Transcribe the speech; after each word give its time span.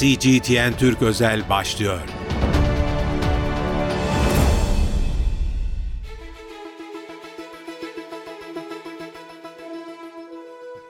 CGTN 0.00 0.72
Türk 0.78 1.02
Özel 1.02 1.48
başlıyor. 1.50 2.00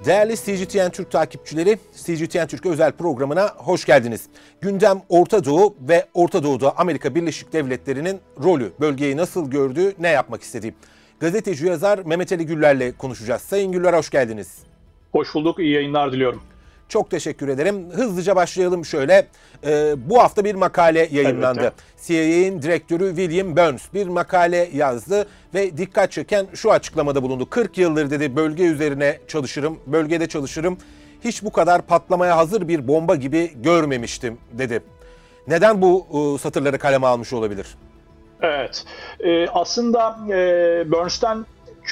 Değerli 0.04 0.36
CGTN 0.36 0.90
Türk 0.90 1.10
takipçileri, 1.10 1.78
CGTN 2.06 2.46
Türk 2.46 2.66
özel 2.66 2.92
programına 2.92 3.48
hoş 3.56 3.84
geldiniz. 3.84 4.26
Gündem 4.60 5.02
Orta 5.08 5.44
Doğu 5.44 5.76
ve 5.80 6.06
Orta 6.14 6.42
Doğu'da 6.42 6.78
Amerika 6.78 7.14
Birleşik 7.14 7.52
Devletleri'nin 7.52 8.20
rolü, 8.44 8.72
bölgeyi 8.80 9.16
nasıl 9.16 9.50
gördüğü, 9.50 9.94
ne 9.98 10.08
yapmak 10.08 10.42
istediği. 10.42 10.74
Gazeteci 11.20 11.66
yazar 11.66 11.98
Mehmet 11.98 12.32
Ali 12.32 12.46
Güller'le 12.46 12.92
konuşacağız. 12.98 13.42
Sayın 13.42 13.72
Güller 13.72 13.94
hoş 13.94 14.10
geldiniz. 14.10 14.58
Hoş 15.12 15.34
bulduk, 15.34 15.58
iyi 15.58 15.72
yayınlar 15.72 16.12
diliyorum. 16.12 16.42
Çok 16.88 17.10
teşekkür 17.10 17.48
ederim. 17.48 17.90
Hızlıca 17.90 18.36
başlayalım 18.36 18.84
şöyle. 18.84 19.26
Ee, 19.66 19.94
bu 19.96 20.18
hafta 20.22 20.44
bir 20.44 20.54
makale 20.54 21.08
yayınlandı. 21.12 21.60
Evet, 21.60 21.72
CIA'nin 22.02 22.62
direktörü 22.62 23.08
William 23.16 23.56
Burns 23.56 23.82
bir 23.94 24.06
makale 24.06 24.70
yazdı 24.72 25.26
ve 25.54 25.76
dikkat 25.76 26.12
çeken 26.12 26.46
şu 26.54 26.72
açıklamada 26.72 27.22
bulundu. 27.22 27.50
40 27.50 27.78
yıldır 27.78 28.10
dedi 28.10 28.36
bölge 28.36 28.64
üzerine 28.64 29.18
çalışırım, 29.28 29.78
bölgede 29.86 30.26
çalışırım. 30.28 30.78
Hiç 31.24 31.42
bu 31.42 31.52
kadar 31.52 31.82
patlamaya 31.82 32.36
hazır 32.36 32.68
bir 32.68 32.88
bomba 32.88 33.14
gibi 33.14 33.52
görmemiştim 33.62 34.38
dedi. 34.52 34.82
Neden 35.48 35.82
bu 35.82 36.06
e, 36.12 36.38
satırları 36.38 36.78
kaleme 36.78 37.06
almış 37.06 37.32
olabilir? 37.32 37.66
Evet. 38.42 38.84
Ee, 39.20 39.48
aslında 39.48 40.18
e, 40.28 40.36
Burns'ten 40.92 41.46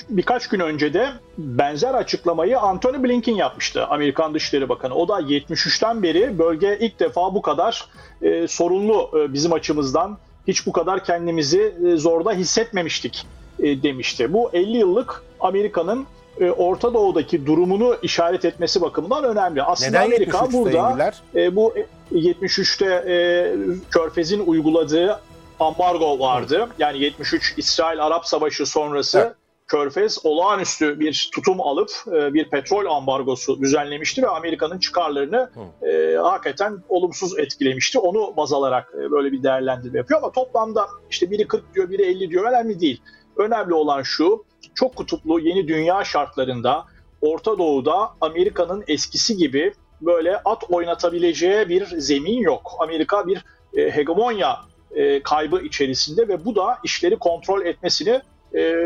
birkaç 0.08 0.48
gün 0.48 0.60
önce 0.60 0.94
de 0.94 1.08
benzer 1.38 1.94
açıklamayı 1.94 2.58
Antony 2.58 3.02
Blinken 3.02 3.34
yapmıştı. 3.34 3.86
Amerikan 3.86 4.34
Dışişleri 4.34 4.68
Bakanı. 4.68 4.94
O 4.94 5.08
da 5.08 5.20
73'ten 5.20 6.02
beri 6.02 6.38
bölge 6.38 6.78
ilk 6.80 7.00
defa 7.00 7.34
bu 7.34 7.42
kadar 7.42 7.88
e, 8.22 8.48
sorunlu 8.48 9.10
e, 9.18 9.32
bizim 9.32 9.52
açımızdan. 9.52 10.18
Hiç 10.48 10.66
bu 10.66 10.72
kadar 10.72 11.04
kendimizi 11.04 11.74
e, 11.86 11.96
zorda 11.96 12.32
hissetmemiştik 12.32 13.26
e, 13.58 13.82
demişti. 13.82 14.32
Bu 14.32 14.50
50 14.52 14.76
yıllık 14.76 15.22
Amerika'nın 15.40 16.06
e, 16.40 16.50
Orta 16.50 16.94
Doğu'daki 16.94 17.46
durumunu 17.46 17.96
işaret 18.02 18.44
etmesi 18.44 18.80
bakımından 18.80 19.24
önemli. 19.24 19.62
Aslında 19.62 19.90
Neden 19.90 20.06
Amerika 20.06 20.52
burada 20.52 21.12
e, 21.34 21.56
bu 21.56 21.74
73'te 22.12 22.86
e, 22.86 23.16
Körfez'in 23.90 24.46
uyguladığı 24.46 25.20
ambargo 25.60 26.18
vardı. 26.18 26.68
Yani 26.78 26.98
73 26.98 27.54
İsrail-Arap 27.56 28.26
Savaşı 28.26 28.66
sonrası 28.66 29.18
evet. 29.18 29.41
Körfez 29.72 30.18
olağanüstü 30.24 31.00
bir 31.00 31.30
tutum 31.34 31.60
alıp 31.60 31.90
e, 32.06 32.34
bir 32.34 32.50
petrol 32.50 32.86
ambargosu 32.86 33.60
düzenlemişti 33.60 34.22
ve 34.22 34.28
Amerika'nın 34.28 34.78
çıkarlarını 34.78 35.50
e, 35.82 36.16
hakikaten 36.16 36.78
olumsuz 36.88 37.38
etkilemişti. 37.38 37.98
Onu 37.98 38.36
baz 38.36 38.52
alarak 38.52 38.94
e, 38.98 39.10
böyle 39.10 39.32
bir 39.32 39.42
değerlendirme 39.42 39.98
yapıyor 39.98 40.20
ama 40.22 40.32
toplamda 40.32 40.86
işte 41.10 41.30
biri 41.30 41.48
40 41.48 41.74
diyor, 41.74 41.90
biri 41.90 42.02
50 42.02 42.30
diyor 42.30 42.50
önemli 42.50 42.80
değil. 42.80 43.02
Önemli 43.36 43.74
olan 43.74 44.02
şu, 44.02 44.44
çok 44.74 44.96
kutuplu 44.96 45.40
yeni 45.40 45.68
dünya 45.68 46.04
şartlarında 46.04 46.84
Orta 47.20 47.58
Doğu'da 47.58 48.10
Amerika'nın 48.20 48.84
eskisi 48.88 49.36
gibi 49.36 49.72
böyle 50.00 50.36
at 50.36 50.64
oynatabileceği 50.70 51.68
bir 51.68 51.86
zemin 51.86 52.38
yok. 52.40 52.72
Amerika 52.78 53.26
bir 53.26 53.44
e, 53.76 53.90
hegemonya 53.90 54.56
e, 54.94 55.22
kaybı 55.22 55.60
içerisinde 55.60 56.28
ve 56.28 56.44
bu 56.44 56.56
da 56.56 56.78
işleri 56.84 57.16
kontrol 57.16 57.66
etmesini 57.66 58.20
e, 58.54 58.84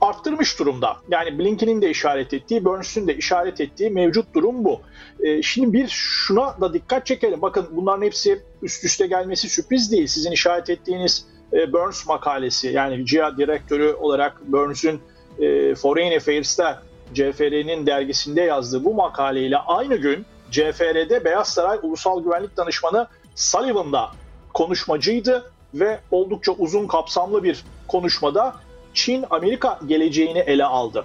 arttırmış 0.00 0.58
durumda. 0.58 0.96
Yani 1.10 1.38
Blinken'in 1.38 1.82
de 1.82 1.90
işaret 1.90 2.34
ettiği, 2.34 2.64
Burns'ün 2.64 3.08
de 3.08 3.16
işaret 3.16 3.60
ettiği 3.60 3.90
mevcut 3.90 4.34
durum 4.34 4.64
bu. 4.64 4.80
E, 5.20 5.42
şimdi 5.42 5.72
bir 5.72 5.88
şuna 5.88 6.60
da 6.60 6.74
dikkat 6.74 7.06
çekelim. 7.06 7.42
Bakın 7.42 7.66
bunların 7.70 8.02
hepsi 8.02 8.42
üst 8.62 8.84
üste 8.84 9.06
gelmesi 9.06 9.48
sürpriz 9.48 9.92
değil. 9.92 10.06
Sizin 10.06 10.32
işaret 10.32 10.70
ettiğiniz 10.70 11.26
e, 11.52 11.72
Burns 11.72 12.06
makalesi 12.06 12.68
yani 12.68 13.06
CIA 13.06 13.36
direktörü 13.36 13.92
olarak 13.92 14.40
Burns'ün 14.46 15.00
e, 15.38 15.74
Foreign 15.74 16.16
Affairs'ta 16.16 16.82
CFR'nin 17.14 17.86
dergisinde 17.86 18.40
yazdığı 18.40 18.84
bu 18.84 18.94
makaleyle 18.94 19.56
aynı 19.56 19.96
gün 19.96 20.26
CFR'de 20.50 21.24
Beyaz 21.24 21.48
Saray 21.48 21.78
Ulusal 21.82 22.24
Güvenlik 22.24 22.56
Danışmanı 22.56 23.06
Sullivan'da 23.34 24.10
konuşmacıydı 24.54 25.52
ve 25.74 26.00
oldukça 26.10 26.52
uzun 26.52 26.86
kapsamlı 26.86 27.42
bir 27.42 27.64
konuşmada 27.88 28.54
Çin-Amerika 28.94 29.80
geleceğini 29.86 30.38
ele 30.38 30.64
aldı. 30.64 31.04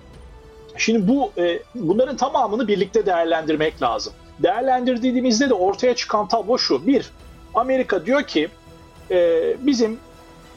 Şimdi 0.78 1.08
bu 1.08 1.32
e, 1.38 1.60
bunların 1.76 2.18
tamamını 2.18 2.68
birlikte 2.68 3.06
değerlendirmek 3.06 3.82
lazım. 3.82 4.14
Değerlendirdiğimizde 4.40 5.50
de 5.50 5.54
ortaya 5.54 5.96
çıkan 5.96 6.28
tablo 6.28 6.58
şu. 6.58 6.88
Bir, 6.88 7.12
Amerika 7.54 8.06
diyor 8.06 8.24
ki 8.24 8.50
e, 9.12 9.54
bizim 9.60 10.00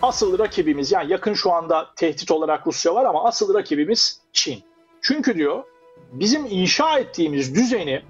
asıl 0.03 0.39
rakibimiz 0.39 0.93
yani 0.93 1.12
yakın 1.12 1.34
şu 1.34 1.53
anda 1.53 1.87
tehdit 1.97 2.31
olarak 2.31 2.66
Rusya 2.66 2.94
var 2.94 3.05
ama 3.05 3.25
asıl 3.25 3.55
rakibimiz 3.55 4.21
Çin. 4.33 4.62
Çünkü 5.03 5.34
diyor 5.34 5.65
bizim 6.12 6.47
inşa 6.50 6.99
ettiğimiz 6.99 7.55
düzeni 7.55 8.03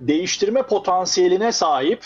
değiştirme 0.00 0.62
potansiyeline 0.62 1.52
sahip 1.52 2.04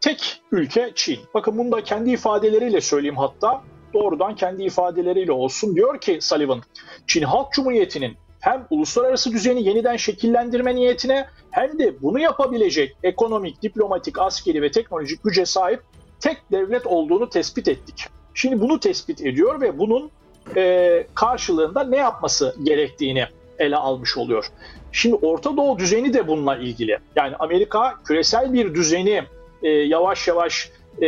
tek 0.00 0.42
ülke 0.52 0.92
Çin. 0.94 1.20
Bakın 1.34 1.58
bunu 1.58 1.72
da 1.72 1.84
kendi 1.84 2.10
ifadeleriyle 2.10 2.80
söyleyeyim 2.80 3.16
hatta 3.16 3.62
doğrudan 3.94 4.34
kendi 4.34 4.62
ifadeleriyle 4.62 5.32
olsun. 5.32 5.74
Diyor 5.74 6.00
ki 6.00 6.18
Sullivan, 6.20 6.62
Çin 7.06 7.22
Halk 7.22 7.52
Cumhuriyeti'nin 7.52 8.16
hem 8.40 8.66
uluslararası 8.70 9.32
düzeni 9.32 9.68
yeniden 9.68 9.96
şekillendirme 9.96 10.74
niyetine 10.74 11.26
hem 11.50 11.78
de 11.78 12.02
bunu 12.02 12.18
yapabilecek 12.18 12.96
ekonomik, 13.02 13.62
diplomatik, 13.62 14.18
askeri 14.18 14.62
ve 14.62 14.70
teknolojik 14.70 15.24
güce 15.24 15.46
sahip 15.46 15.82
tek 16.20 16.52
devlet 16.52 16.86
olduğunu 16.86 17.28
tespit 17.28 17.68
ettik. 17.68 18.06
Şimdi 18.34 18.60
bunu 18.60 18.80
tespit 18.80 19.20
ediyor 19.20 19.60
ve 19.60 19.78
bunun 19.78 20.10
e, 20.56 21.06
karşılığında 21.14 21.84
ne 21.84 21.96
yapması 21.96 22.56
gerektiğini 22.62 23.24
ele 23.58 23.76
almış 23.76 24.16
oluyor. 24.16 24.50
Şimdi 24.92 25.14
Orta 25.14 25.56
Doğu 25.56 25.78
düzeni 25.78 26.14
de 26.14 26.28
bununla 26.28 26.56
ilgili. 26.56 26.98
Yani 27.16 27.36
Amerika 27.36 27.94
küresel 28.04 28.52
bir 28.52 28.74
düzeni 28.74 29.22
e, 29.62 29.68
yavaş 29.68 30.28
yavaş 30.28 30.70
e, 31.02 31.06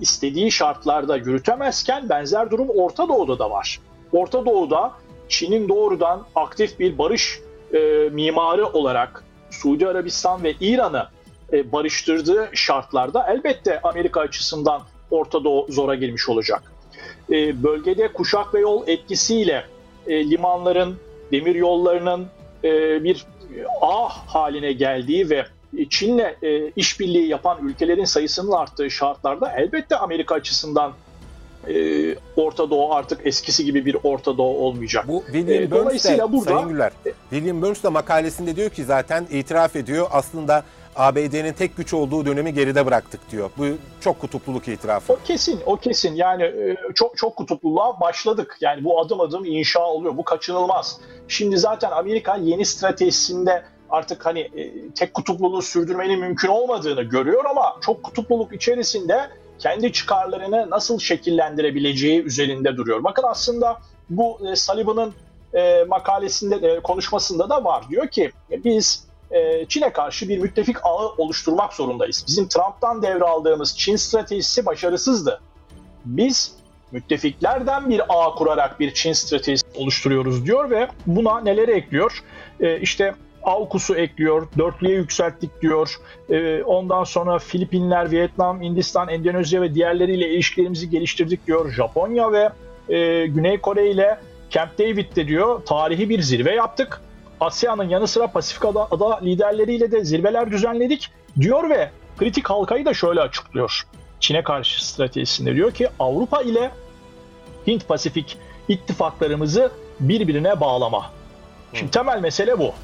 istediği 0.00 0.52
şartlarda 0.52 1.16
yürütemezken 1.16 2.08
benzer 2.08 2.50
durum 2.50 2.68
Orta 2.68 3.08
Doğu'da 3.08 3.38
da 3.38 3.50
var. 3.50 3.80
Orta 4.12 4.46
Doğu'da 4.46 4.92
Çin'in 5.28 5.68
doğrudan 5.68 6.26
aktif 6.34 6.78
bir 6.80 6.98
barış 6.98 7.40
e, 7.74 7.78
mimarı 8.12 8.66
olarak 8.66 9.24
Suudi 9.50 9.88
Arabistan 9.88 10.44
ve 10.44 10.54
İran'ı 10.60 11.06
e, 11.52 11.72
barıştırdığı 11.72 12.48
şartlarda 12.52 13.26
elbette 13.28 13.80
Amerika 13.82 14.20
açısından 14.20 14.82
Orta 15.10 15.44
Doğu 15.44 15.66
zora 15.72 15.94
girmiş 15.94 16.28
olacak. 16.28 16.62
E, 17.30 17.62
bölgede 17.62 18.12
kuşak 18.12 18.54
ve 18.54 18.60
yol 18.60 18.88
etkisiyle 18.88 19.64
e, 20.06 20.30
limanların, 20.30 20.96
demir 21.32 21.54
yollarının 21.54 22.26
e, 22.64 23.04
bir 23.04 23.26
ağ 23.80 24.08
haline 24.08 24.72
geldiği 24.72 25.30
ve 25.30 25.46
Çin'le 25.90 26.36
e, 26.42 26.70
işbirliği 26.76 27.28
yapan 27.28 27.68
ülkelerin 27.68 28.04
sayısının 28.04 28.52
arttığı 28.52 28.90
şartlarda 28.90 29.52
elbette 29.56 29.96
Amerika 29.96 30.34
açısından 30.34 30.92
e, 31.68 32.14
Orta 32.36 32.70
Doğu 32.70 32.92
artık 32.92 33.26
eskisi 33.26 33.64
gibi 33.64 33.86
bir 33.86 33.96
Orta 34.02 34.38
Doğu 34.38 34.58
olmayacak. 34.58 35.08
Bu 35.08 35.22
William 35.26 35.62
e, 35.62 35.70
Burns 35.70 36.04
de, 36.04 36.32
burada, 36.32 36.50
Sayın 36.50 36.68
Güler, 36.68 36.92
William 37.30 37.62
Burns 37.62 37.82
da 37.82 37.90
makalesinde 37.90 38.56
diyor 38.56 38.70
ki 38.70 38.84
zaten 38.84 39.26
itiraf 39.30 39.76
ediyor 39.76 40.06
aslında 40.10 40.64
ABD'nin 40.96 41.52
tek 41.52 41.76
güç 41.76 41.94
olduğu 41.94 42.26
dönemi 42.26 42.54
geride 42.54 42.86
bıraktık 42.86 43.30
diyor. 43.30 43.50
Bu 43.58 43.66
çok 44.00 44.20
kutupluluk 44.20 44.68
itirafı. 44.68 45.12
O 45.12 45.18
kesin, 45.24 45.60
o 45.66 45.76
kesin. 45.76 46.14
Yani 46.14 46.42
e, 46.42 46.76
çok 46.94 47.16
çok 47.16 47.36
kutupluluğa 47.36 48.00
başladık. 48.00 48.56
Yani 48.60 48.84
bu 48.84 49.00
adım 49.00 49.20
adım 49.20 49.44
inşa 49.44 49.80
oluyor. 49.80 50.16
Bu 50.16 50.24
kaçınılmaz. 50.24 51.00
Şimdi 51.28 51.58
zaten 51.58 51.90
Amerika 51.90 52.36
yeni 52.36 52.64
stratejisinde 52.64 53.62
artık 53.96 54.26
hani 54.26 54.40
e, 54.40 54.90
tek 54.94 55.14
kutupluluğu 55.14 55.62
sürdürmenin 55.62 56.20
mümkün 56.20 56.48
olmadığını 56.48 57.02
görüyor 57.02 57.44
ama 57.44 57.76
çok 57.80 58.02
kutupluluk 58.02 58.52
içerisinde 58.52 59.30
kendi 59.58 59.92
çıkarlarını 59.92 60.70
nasıl 60.70 60.98
şekillendirebileceği 60.98 62.22
üzerinde 62.22 62.76
duruyor. 62.76 63.04
Bakın 63.04 63.22
aslında 63.26 63.78
bu 64.10 64.38
e, 64.52 64.56
Sullivan'ın 64.56 65.14
e, 65.54 65.84
makalesinde 65.84 66.54
e, 66.56 66.80
konuşmasında 66.80 67.50
da 67.50 67.64
var. 67.64 67.84
Diyor 67.90 68.08
ki 68.08 68.32
e, 68.50 68.64
biz 68.64 69.06
e, 69.30 69.66
Çin'e 69.66 69.92
karşı 69.92 70.28
bir 70.28 70.38
müttefik 70.38 70.86
ağı 70.86 71.08
oluşturmak 71.18 71.72
zorundayız. 71.72 72.24
Bizim 72.28 72.48
Trump'tan 72.48 73.02
devraldığımız 73.02 73.78
Çin 73.78 73.96
stratejisi 73.96 74.66
başarısızdı. 74.66 75.40
Biz 76.04 76.52
müttefiklerden 76.92 77.90
bir 77.90 78.02
ağ 78.08 78.34
kurarak 78.34 78.80
bir 78.80 78.94
Çin 78.94 79.12
stratejisi 79.12 79.66
oluşturuyoruz 79.74 80.46
diyor 80.46 80.70
ve 80.70 80.88
buna 81.06 81.40
neleri 81.40 81.70
ekliyor? 81.70 82.24
E, 82.60 82.80
işte 82.80 83.14
AUKUS'u 83.46 83.94
ekliyor, 83.94 84.46
dörtlüye 84.58 84.96
yükselttik 84.96 85.62
diyor. 85.62 85.96
E, 86.30 86.62
ondan 86.62 87.04
sonra 87.04 87.38
Filipinler, 87.38 88.10
Vietnam, 88.10 88.62
Hindistan, 88.62 89.08
Endonezya 89.08 89.62
ve 89.62 89.74
diğerleriyle 89.74 90.28
ilişkilerimizi 90.28 90.90
geliştirdik 90.90 91.46
diyor. 91.46 91.72
Japonya 91.72 92.32
ve 92.32 92.48
e, 92.88 93.26
Güney 93.26 93.60
Kore 93.60 93.90
ile 93.90 94.18
Camp 94.50 94.78
David'de 94.78 95.28
diyor 95.28 95.62
tarihi 95.66 96.08
bir 96.08 96.22
zirve 96.22 96.54
yaptık. 96.54 97.00
ASEAN'ın 97.40 97.88
yanı 97.88 98.08
sıra 98.08 98.26
Pasifik 98.26 98.64
ada, 98.64 98.88
ada 98.90 99.20
liderleriyle 99.20 99.92
de 99.92 100.04
zirveler 100.04 100.50
düzenledik 100.50 101.10
diyor 101.40 101.70
ve 101.70 101.90
kritik 102.18 102.50
halkayı 102.50 102.84
da 102.84 102.94
şöyle 102.94 103.20
açıklıyor. 103.20 103.82
Çin'e 104.20 104.42
karşı 104.42 104.88
stratejisinde 104.88 105.54
diyor 105.54 105.70
ki 105.70 105.88
Avrupa 105.98 106.42
ile 106.42 106.70
Hint 107.66 107.88
Pasifik 107.88 108.38
ittifaklarımızı 108.68 109.70
birbirine 110.00 110.60
bağlama. 110.60 111.10
Şimdi 111.74 111.90
temel 111.90 112.20
mesele 112.20 112.58
bu. 112.58 112.74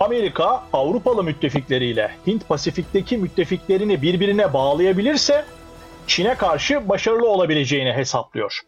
Amerika 0.00 0.62
Avrupalı 0.72 1.24
müttefikleriyle 1.24 2.10
Hint 2.26 2.48
Pasifik'teki 2.48 3.16
müttefiklerini 3.16 4.02
birbirine 4.02 4.52
bağlayabilirse 4.52 5.44
Çin'e 6.06 6.34
karşı 6.34 6.88
başarılı 6.88 7.28
olabileceğini 7.28 7.92
hesaplıyor. 7.92 8.60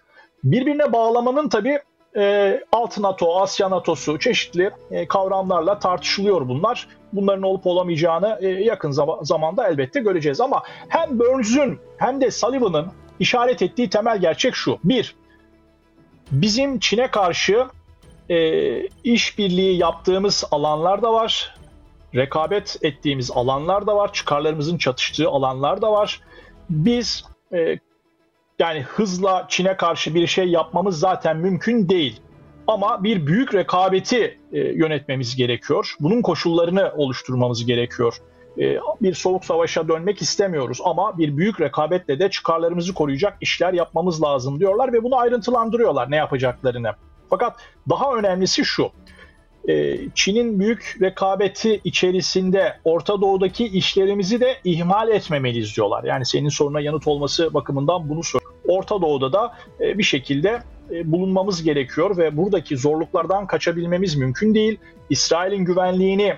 Birbirine 0.44 0.92
bağlamanın 0.92 1.48
tabi 1.48 1.78
e, 2.16 2.60
Alt 2.72 2.98
NATO, 2.98 3.40
Asya 3.40 3.70
NATO'su 3.70 4.18
çeşitli 4.18 4.70
e, 4.90 5.08
kavramlarla 5.08 5.78
tartışılıyor 5.78 6.48
bunlar. 6.48 6.88
Bunların 7.12 7.42
olup 7.42 7.66
olamayacağını 7.66 8.38
e, 8.42 8.48
yakın 8.48 8.90
zam- 8.90 9.24
zamanda 9.24 9.68
elbette 9.68 10.00
göreceğiz. 10.00 10.40
Ama 10.40 10.62
hem 10.88 11.18
Burns'ün 11.18 11.78
hem 11.96 12.20
de 12.20 12.30
Sullivan'ın 12.30 12.92
işaret 13.20 13.62
ettiği 13.62 13.90
temel 13.90 14.18
gerçek 14.20 14.54
şu. 14.54 14.78
Bir, 14.84 15.16
bizim 16.30 16.78
Çin'e 16.78 17.10
karşı 17.10 17.66
e, 18.30 18.88
işbirliği 19.04 19.76
yaptığımız 19.76 20.44
alanlar 20.50 21.02
da 21.02 21.12
var. 21.12 21.54
Rekabet 22.14 22.76
ettiğimiz 22.82 23.30
alanlar 23.30 23.86
da 23.86 23.96
var. 23.96 24.12
Çıkarlarımızın 24.12 24.78
çatıştığı 24.78 25.28
alanlar 25.28 25.82
da 25.82 25.92
var. 25.92 26.20
Biz 26.70 27.24
e, 27.52 27.78
yani 28.58 28.80
hızla 28.82 29.46
Çin'e 29.48 29.76
karşı 29.76 30.14
bir 30.14 30.26
şey 30.26 30.48
yapmamız 30.48 30.98
zaten 30.98 31.36
mümkün 31.36 31.88
değil. 31.88 32.20
Ama 32.66 33.04
bir 33.04 33.26
büyük 33.26 33.54
rekabeti 33.54 34.38
e, 34.52 34.58
yönetmemiz 34.58 35.36
gerekiyor. 35.36 35.94
Bunun 36.00 36.22
koşullarını 36.22 36.92
oluşturmamız 36.96 37.66
gerekiyor. 37.66 38.16
E, 38.58 38.78
bir 39.02 39.14
soğuk 39.14 39.44
savaşa 39.44 39.88
dönmek 39.88 40.22
istemiyoruz 40.22 40.78
ama 40.84 41.18
bir 41.18 41.36
büyük 41.36 41.60
rekabetle 41.60 42.18
de 42.18 42.30
çıkarlarımızı 42.30 42.94
koruyacak 42.94 43.36
işler 43.40 43.72
yapmamız 43.72 44.22
lazım 44.22 44.60
diyorlar 44.60 44.92
ve 44.92 45.02
bunu 45.02 45.16
ayrıntılandırıyorlar 45.16 46.10
ne 46.10 46.16
yapacaklarını. 46.16 46.92
Fakat 47.32 47.56
daha 47.88 48.14
önemlisi 48.14 48.64
şu. 48.64 48.90
E, 49.68 49.98
Çin'in 50.14 50.60
büyük 50.60 50.96
rekabeti 51.00 51.80
içerisinde 51.84 52.76
Orta 52.84 53.20
Doğu'daki 53.20 53.66
işlerimizi 53.66 54.40
de 54.40 54.56
ihmal 54.64 55.08
etmemeliyiz 55.08 55.76
diyorlar. 55.76 56.04
Yani 56.04 56.26
senin 56.26 56.48
soruna 56.48 56.80
yanıt 56.80 57.06
olması 57.06 57.54
bakımından 57.54 58.08
bunu 58.08 58.22
söylüyor. 58.22 58.52
Orta 58.68 59.02
Doğu'da 59.02 59.32
da 59.32 59.54
e, 59.80 59.98
bir 59.98 60.02
şekilde 60.02 60.62
e, 60.90 61.12
bulunmamız 61.12 61.62
gerekiyor 61.62 62.16
ve 62.16 62.36
buradaki 62.36 62.76
zorluklardan 62.76 63.46
kaçabilmemiz 63.46 64.16
mümkün 64.16 64.54
değil. 64.54 64.78
İsrail'in 65.10 65.64
güvenliğini 65.64 66.34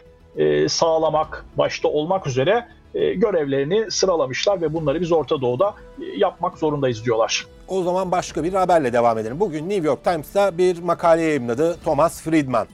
sağlamak 0.68 1.44
başta 1.58 1.88
olmak 1.88 2.26
üzere 2.26 2.68
görevlerini 2.94 3.90
sıralamışlar 3.90 4.60
ve 4.60 4.74
bunları 4.74 5.00
biz 5.00 5.12
Orta 5.12 5.40
Doğu'da 5.40 5.74
yapmak 6.16 6.58
zorundayız 6.58 7.04
diyorlar. 7.04 7.46
O 7.68 7.82
zaman 7.82 8.10
başka 8.10 8.44
bir 8.44 8.52
haberle 8.52 8.92
devam 8.92 9.18
edelim. 9.18 9.40
Bugün 9.40 9.70
New 9.70 9.86
York 9.86 10.04
Times'ta 10.04 10.58
bir 10.58 10.82
makale 10.82 11.22
yayınladı 11.22 11.76
Thomas 11.84 12.22
Friedman. 12.22 12.66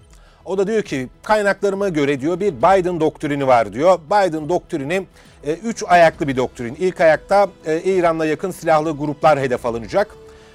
O 0.44 0.58
da 0.58 0.66
diyor 0.66 0.82
ki 0.82 1.08
kaynaklarıma 1.22 1.88
göre 1.88 2.20
diyor 2.20 2.40
bir 2.40 2.52
Biden 2.52 3.00
doktrini 3.00 3.46
var 3.46 3.72
diyor. 3.72 3.98
Biden 4.06 4.48
doktrini 4.48 5.06
e, 5.44 5.52
üç 5.52 5.84
ayaklı 5.87 6.28
bir 6.28 6.37
doktrin. 6.37 6.75
İlk 6.75 7.00
ayakta 7.00 7.48
e, 7.66 7.81
İran'la 7.81 8.26
yakın 8.26 8.50
silahlı 8.50 8.90
gruplar 8.90 9.40
hedef 9.40 9.66
alınacak. 9.66 10.08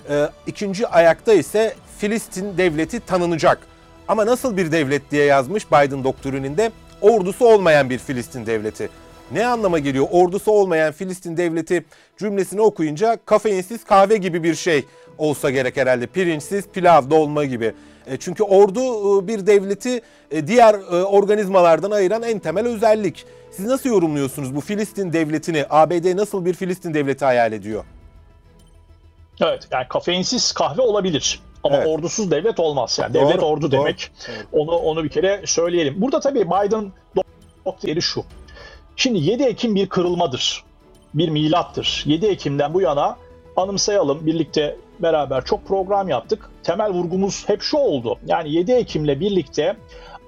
E, 0.10 0.30
ikinci 0.48 0.88
ayakta 0.88 1.34
ise 1.34 1.76
Filistin 1.98 2.58
devleti 2.58 3.00
tanınacak. 3.00 3.60
Ama 4.08 4.26
nasıl 4.26 4.58
bir 4.58 4.72
devlet 4.72 5.12
diye 5.12 5.26
yazmış 5.26 5.72
Biden 5.72 6.04
doktrininde? 6.04 6.72
Ordusu 7.02 7.48
olmayan 7.48 7.90
bir 7.90 7.98
Filistin 7.98 8.46
devleti. 8.46 8.90
Ne 9.32 9.48
anlama 9.48 9.80
geliyor? 9.80 10.08
Ordusu 10.12 10.52
olmayan 10.52 10.92
Filistin 10.92 11.38
devleti 11.38 11.86
cümlesini 12.18 12.62
okuyunca 12.62 13.18
kafeinsiz 13.26 13.84
kahve 13.84 14.18
gibi 14.18 14.44
bir 14.44 14.56
şey 14.56 14.86
olsa 15.18 15.50
gerek 15.50 15.78
herhalde. 15.78 16.08
Pirinçsiz 16.08 16.68
pilav, 16.68 17.10
dolma 17.10 17.46
gibi. 17.46 17.74
E, 18.08 18.18
çünkü 18.18 18.44
ordu 18.44 18.80
e, 18.80 19.28
bir 19.28 19.48
devleti 19.48 20.02
e, 20.32 20.48
diğer 20.48 20.74
organizmalardan 21.04 21.92
ayıran 21.92 22.24
en 22.24 22.40
temel 22.40 22.68
özellik. 22.68 23.26
Siz 23.52 23.66
nasıl 23.66 23.90
yorumluyorsunuz 23.90 24.56
bu 24.56 24.62
Filistin 24.62 25.14
devletini? 25.14 25.66
ABD 25.70 26.18
nasıl 26.18 26.46
bir 26.46 26.54
Filistin 26.54 26.94
devleti 26.94 27.26
hayal 27.26 27.54
ediyor? 27.54 27.84
Evet, 29.42 29.68
yani 29.72 29.88
kafeinsiz 29.88 30.52
kahve 30.52 30.82
olabilir. 30.82 31.40
Ama 31.64 31.78
evet. 31.78 31.88
ordusuz 31.88 32.32
devlet 32.32 32.60
olmaz. 32.60 32.98
Yani 33.02 33.14
devlet 33.14 33.38
doğru, 33.38 33.46
ordu 33.46 33.72
doğru. 33.72 33.72
demek. 33.72 34.12
Evet. 34.30 34.46
Onu 34.52 34.72
onu 34.72 35.04
bir 35.04 35.10
kere 35.10 35.42
söyleyelim. 35.46 35.96
Burada 35.98 36.20
tabii 36.20 36.46
Biden 36.46 36.92
doktrini 37.66 38.02
şu. 38.02 38.24
Şimdi 38.96 39.20
7 39.20 39.44
Ekim 39.44 39.76
bir 39.76 39.90
kırılmadır. 39.90 40.64
Bir 41.14 41.30
milattır. 41.30 42.04
7 42.06 42.26
Ekim'den 42.26 42.74
bu 42.74 42.82
yana 42.82 43.18
anımsayalım. 43.56 44.26
Birlikte 44.26 44.78
beraber 45.00 45.46
çok 45.46 45.68
program 45.68 46.10
yaptık. 46.10 46.50
Temel 46.64 46.92
vurgumuz 46.92 47.50
hep 47.50 47.62
şu 47.62 47.78
oldu. 47.78 48.20
Yani 48.26 48.52
7 48.52 48.72
Ekim'le 48.72 49.20
birlikte 49.20 49.78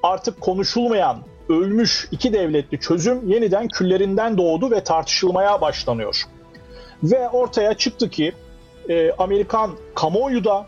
artık 0.03 0.41
konuşulmayan 0.41 1.17
ölmüş 1.49 2.07
iki 2.11 2.33
devletli 2.33 2.79
çözüm 2.79 3.29
yeniden 3.29 3.67
küllerinden 3.67 4.37
doğdu 4.37 4.71
ve 4.71 4.83
tartışılmaya 4.83 5.61
başlanıyor. 5.61 6.23
Ve 7.03 7.29
ortaya 7.29 7.73
çıktı 7.73 8.09
ki 8.09 8.33
e, 8.89 9.11
Amerikan 9.11 9.71
kamuoyu 9.95 10.43
da 10.43 10.65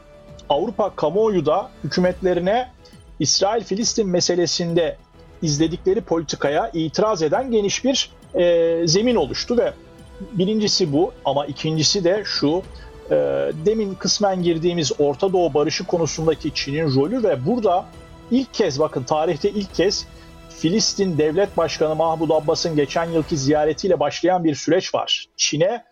Avrupa 0.50 0.96
kamuoyu 0.96 1.46
da 1.46 1.70
hükümetlerine 1.84 2.72
İsrail-Filistin 3.20 4.08
meselesinde 4.08 4.98
izledikleri 5.42 6.02
politikaya 6.02 6.72
itiraz 6.74 7.24
eden 7.24 7.52
geniş 7.52 7.86
bir 7.86 8.10
e, 8.36 8.88
zemin 8.88 9.16
oluştu 9.16 9.58
ve 9.58 9.74
birincisi 10.34 10.94
bu 10.94 11.12
ama 11.26 11.46
ikincisi 11.46 12.04
de 12.04 12.24
şu 12.26 12.64
e, 13.12 13.16
demin 13.66 13.96
kısmen 13.96 14.44
girdiğimiz 14.44 14.92
Orta 15.00 15.34
Doğu 15.34 15.54
barışı 15.54 15.86
konusundaki 15.86 16.54
Çin'in 16.54 16.96
rolü 16.96 17.24
ve 17.24 17.46
burada 17.46 17.86
ilk 18.32 18.54
kez 18.54 18.80
bakın 18.80 19.04
tarihte 19.04 19.50
ilk 19.50 19.76
kez 19.76 20.08
Filistin 20.50 21.18
Devlet 21.18 21.58
Başkanı 21.58 21.96
Mahmud 21.96 22.30
Abbas'ın 22.30 22.76
geçen 22.76 23.06
yılki 23.06 23.38
ziyaretiyle 23.38 24.00
başlayan 24.00 24.44
bir 24.44 24.56
süreç 24.56 24.96
var. 24.96 25.26
Çin'e 25.38 25.84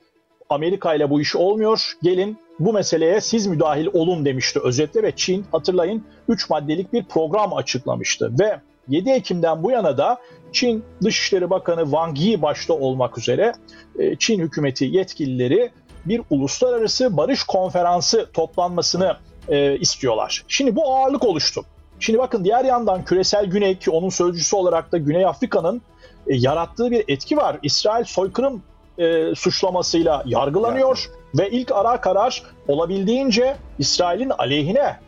Amerika 0.49 0.93
ile 0.93 1.09
bu 1.09 1.21
iş 1.21 1.35
olmuyor. 1.35 1.93
Gelin 2.03 2.37
bu 2.59 2.73
meseleye 2.73 3.21
siz 3.21 3.47
müdahil 3.47 3.87
olun 3.93 4.25
demişti 4.25 4.59
özetle 4.63 5.03
ve 5.03 5.11
Çin 5.15 5.45
hatırlayın 5.51 6.03
3 6.27 6.49
maddelik 6.49 6.93
bir 6.93 7.03
program 7.03 7.53
açıklamıştı 7.53 8.31
ve 8.39 8.59
7 8.87 9.09
Ekim'den 9.09 9.63
bu 9.63 9.71
yana 9.71 9.97
da 9.97 10.17
Çin 10.51 10.83
Dışişleri 11.03 11.49
Bakanı 11.49 11.83
Wang 11.83 12.19
Yi 12.19 12.41
başta 12.41 12.73
olmak 12.73 13.17
üzere 13.17 13.53
e, 13.99 14.15
Çin 14.15 14.39
hükümeti 14.39 14.85
yetkilileri 14.85 15.71
bir 16.05 16.21
uluslararası 16.29 17.17
barış 17.17 17.43
konferansı 17.43 18.29
toplanmasını 18.33 19.17
e, 19.49 19.77
istiyorlar. 19.77 20.43
Şimdi 20.47 20.75
bu 20.75 20.95
ağırlık 20.95 21.23
oluştu. 21.23 21.65
Şimdi 21.99 22.19
bakın 22.19 22.43
diğer 22.43 22.65
yandan 22.65 23.05
küresel 23.05 23.45
güney 23.45 23.77
ki 23.77 23.91
onun 23.91 24.09
sözcüsü 24.09 24.55
olarak 24.55 24.91
da 24.91 24.97
Güney 24.97 25.25
Afrika'nın 25.25 25.81
e, 26.27 26.35
yarattığı 26.35 26.91
bir 26.91 27.03
etki 27.07 27.37
var. 27.37 27.59
İsrail 27.63 28.03
soykırım 28.03 28.63
e, 28.97 29.35
suçlamasıyla 29.35 30.23
yargılanıyor 30.25 31.09
yani. 31.35 31.43
ve 31.43 31.49
ilk 31.49 31.71
ara 31.71 32.01
karar 32.01 32.43
olabildiğince 32.67 33.57
İsrail'in 33.79 34.29
aleyhine. 34.29 34.99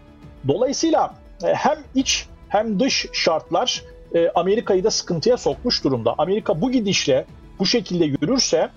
Dolayısıyla 0.47 1.13
e, 1.43 1.53
hem 1.53 1.77
iç 1.95 2.27
hem 2.49 2.79
dış 2.79 3.05
şartlar 3.13 3.83
e, 4.15 4.29
Amerika'yı 4.35 4.83
da 4.83 4.91
sıkıntıya 4.91 5.37
sokmuş 5.37 5.83
durumda. 5.83 6.15
Amerika 6.17 6.61
bu 6.61 6.71
gidişle 6.71 7.25
bu 7.59 7.65
şekilde 7.65 8.05
yürürse 8.05 8.69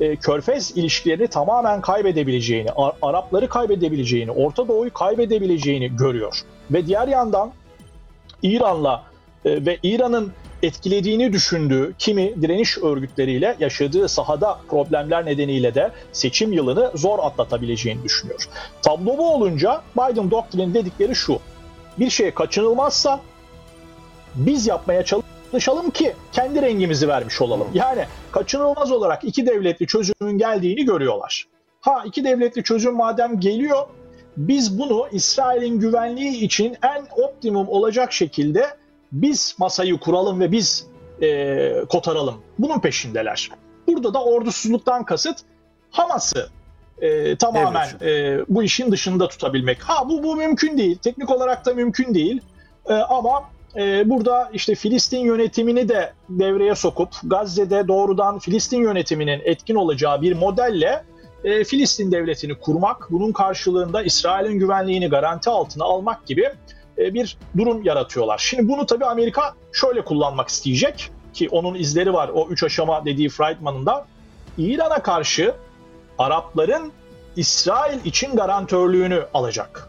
e, 0.00 0.16
Körfez 0.16 0.76
ilişkilerini 0.76 1.28
tamamen 1.28 1.80
kaybedebileceğini, 1.80 2.70
Arapları 3.02 3.48
kaybedebileceğini, 3.48 4.30
Orta 4.30 4.68
Doğu'yu 4.68 4.92
kaybedebileceğini 4.92 5.96
görüyor. 5.96 6.40
Ve 6.70 6.86
diğer 6.86 7.08
yandan 7.08 7.52
İran'la 8.42 9.02
e, 9.44 9.66
ve 9.66 9.78
İran'ın 9.82 10.32
etkilediğini 10.62 11.32
düşündüğü 11.32 11.94
kimi 11.98 12.42
direniş 12.42 12.78
örgütleriyle 12.78 13.56
yaşadığı 13.60 14.08
sahada 14.08 14.60
problemler 14.68 15.26
nedeniyle 15.26 15.74
de 15.74 15.90
seçim 16.12 16.52
yılını 16.52 16.90
zor 16.94 17.18
atlatabileceğini 17.18 18.04
düşünüyor. 18.04 18.48
Tablo 18.82 19.18
bu 19.18 19.34
olunca 19.34 19.80
Biden 19.96 20.30
doktrin 20.30 20.74
dedikleri 20.74 21.14
şu. 21.14 21.38
Bir 22.00 22.10
şey 22.10 22.30
kaçınılmazsa 22.30 23.20
biz 24.34 24.66
yapmaya 24.66 25.04
çalışalım 25.04 25.90
ki 25.90 26.14
kendi 26.32 26.62
rengimizi 26.62 27.08
vermiş 27.08 27.40
olalım. 27.40 27.68
Yani 27.74 28.04
kaçınılmaz 28.32 28.92
olarak 28.92 29.24
iki 29.24 29.46
devletli 29.46 29.86
çözümün 29.86 30.38
geldiğini 30.38 30.84
görüyorlar. 30.84 31.46
Ha 31.80 32.02
iki 32.06 32.24
devletli 32.24 32.62
çözüm 32.62 32.96
madem 32.96 33.40
geliyor 33.40 33.86
biz 34.36 34.78
bunu 34.78 35.08
İsrail'in 35.12 35.80
güvenliği 35.80 36.44
için 36.44 36.76
en 36.82 37.24
optimum 37.24 37.68
olacak 37.68 38.12
şekilde 38.12 38.66
biz 39.12 39.56
masayı 39.58 39.98
kuralım 39.98 40.40
ve 40.40 40.52
biz 40.52 40.86
e, 41.22 41.84
kotaralım. 41.88 42.42
Bunun 42.58 42.80
peşindeler. 42.80 43.50
Burada 43.86 44.14
da 44.14 44.24
ordusuzluktan 44.24 45.04
kasıt 45.04 45.38
Hamas'ı 45.90 46.50
e, 47.00 47.36
tamamen 47.36 47.88
e, 48.02 48.38
bu 48.48 48.62
işin 48.62 48.92
dışında 48.92 49.28
tutabilmek. 49.28 49.82
Ha 49.82 50.08
bu 50.08 50.22
bu 50.22 50.36
mümkün 50.36 50.78
değil. 50.78 50.98
Teknik 50.98 51.30
olarak 51.30 51.66
da 51.66 51.74
mümkün 51.74 52.14
değil. 52.14 52.40
E, 52.88 52.94
ama 52.94 53.42
e, 53.76 54.10
burada 54.10 54.50
işte 54.52 54.74
Filistin 54.74 55.18
yönetimini 55.18 55.88
de 55.88 56.12
devreye 56.28 56.74
sokup 56.74 57.08
Gazze'de 57.24 57.88
doğrudan 57.88 58.38
Filistin 58.38 58.82
yönetiminin 58.82 59.40
etkin 59.44 59.74
olacağı 59.74 60.22
bir 60.22 60.36
modelle 60.36 61.04
e, 61.44 61.64
Filistin 61.64 62.12
devletini 62.12 62.54
kurmak, 62.54 63.10
bunun 63.10 63.32
karşılığında 63.32 64.02
İsrail'in 64.02 64.58
güvenliğini 64.58 65.08
garanti 65.08 65.50
altına 65.50 65.84
almak 65.84 66.26
gibi 66.26 66.50
e, 66.98 67.14
bir 67.14 67.38
durum 67.56 67.82
yaratıyorlar. 67.82 68.38
Şimdi 68.38 68.68
bunu 68.68 68.86
tabii 68.86 69.04
Amerika 69.04 69.54
şöyle 69.72 70.04
kullanmak 70.04 70.48
isteyecek 70.48 71.10
ki 71.32 71.48
onun 71.50 71.74
izleri 71.74 72.12
var 72.12 72.28
o 72.34 72.48
üç 72.48 72.62
aşama 72.62 73.04
dediği 73.04 73.28
Friedman'ın 73.28 73.86
da 73.86 74.06
İran'a 74.58 75.02
karşı 75.02 75.54
Arapların 76.20 76.92
İsrail 77.36 78.04
için 78.04 78.36
garantörlüğünü 78.36 79.26
alacak. 79.34 79.88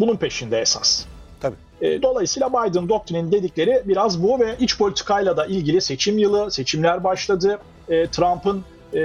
Bunun 0.00 0.16
peşinde 0.16 0.60
esas. 0.60 1.04
Tabii. 1.40 1.56
E, 1.80 2.02
Dolayısıyla 2.02 2.48
Biden 2.52 2.88
doktrinin 2.88 3.32
dedikleri 3.32 3.82
biraz 3.84 4.22
bu 4.22 4.40
ve 4.40 4.56
iç 4.60 4.78
politikayla 4.78 5.36
da 5.36 5.46
ilgili 5.46 5.80
seçim 5.80 6.18
yılı, 6.18 6.50
seçimler 6.50 7.04
başladı. 7.04 7.58
E, 7.88 8.06
Trump'ın 8.06 8.64
e, 8.94 9.00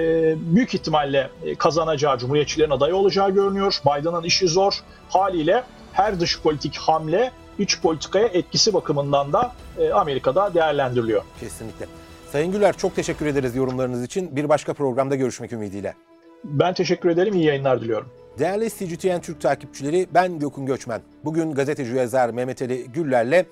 büyük 0.55 0.73
ihtimalle 0.73 1.29
kazanacağı, 1.57 2.17
Cumhuriyetçilerin 2.17 2.71
adayı 2.71 2.95
olacağı 2.95 3.31
görünüyor. 3.31 3.81
Biden'ın 3.85 4.23
işi 4.23 4.47
zor. 4.47 4.73
Haliyle 5.09 5.63
her 5.93 6.19
dış 6.19 6.41
politik 6.41 6.77
hamle 6.77 7.31
iç 7.59 7.81
politikaya 7.81 8.27
etkisi 8.27 8.73
bakımından 8.73 9.33
da 9.33 9.51
Amerika'da 9.93 10.53
değerlendiriliyor. 10.53 11.21
Kesinlikle. 11.39 11.85
Sayın 12.31 12.51
Güler 12.51 12.77
çok 12.77 12.95
teşekkür 12.95 13.25
ederiz 13.25 13.55
yorumlarınız 13.55 14.03
için. 14.03 14.35
Bir 14.35 14.49
başka 14.49 14.73
programda 14.73 15.15
görüşmek 15.15 15.53
ümidiyle. 15.53 15.95
Ben 16.43 16.73
teşekkür 16.73 17.09
ederim. 17.09 17.33
İyi 17.33 17.45
yayınlar 17.45 17.81
diliyorum. 17.81 18.09
Değerli 18.39 18.69
CGTN 18.69 19.19
Türk 19.21 19.41
takipçileri 19.41 20.07
ben 20.13 20.39
Gökün 20.39 20.65
Göçmen. 20.65 21.01
Bugün 21.25 21.51
gazeteci 21.51 21.95
yazar 21.95 22.29
Mehmet 22.29 22.61
Ali 22.61 22.83
Güller'le 22.91 23.45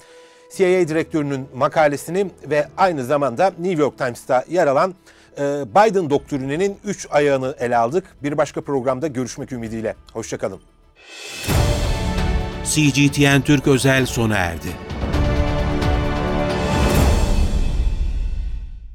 CIA 0.56 0.88
direktörünün 0.88 1.48
makalesini 1.56 2.32
ve 2.50 2.68
aynı 2.78 3.04
zamanda 3.04 3.54
New 3.60 3.82
York 3.82 3.98
Times'ta 3.98 4.46
yer 4.50 4.68
alan 4.68 4.94
e, 5.38 5.42
Biden 5.76 6.10
doktrininin 6.10 6.78
3 6.86 7.08
ayağını 7.12 7.56
ele 7.60 7.78
aldık. 7.78 8.04
Bir 8.24 8.38
başka 8.38 8.62
programda 8.62 9.08
görüşmek 9.08 9.52
ümidiyle. 9.52 9.96
Hoşçakalın. 10.14 10.60
CGTN 12.64 13.42
Türk 13.42 13.68
özel 13.68 14.06
sona 14.06 14.36
erdi. 14.36 14.89